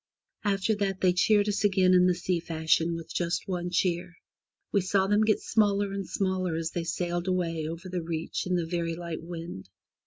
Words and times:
After 0.43 0.73
that 0.77 0.99
they 1.01 1.13
cheered 1.13 1.47
us 1.47 1.63
again 1.63 1.93
in 1.93 2.07
the 2.07 2.15
sea 2.15 2.39
fashion, 2.39 2.95
with 2.95 3.13
just 3.13 3.47
one 3.47 3.69
cheer. 3.69 4.15
We 4.71 4.81
saw 4.81 5.05
them 5.05 5.21
get 5.23 5.39
smaller 5.43 5.93
and 5.93 6.09
smaller 6.09 6.55
as 6.55 6.71
they 6.71 6.85
sailed 6.85 7.27
away 7.27 7.67
over 7.67 7.87
the 7.87 8.01
reach 8.01 8.47
in 8.47 8.55
the 8.55 8.65
very 8.65 8.95
light 8.95 9.21
wind. 9.21 9.69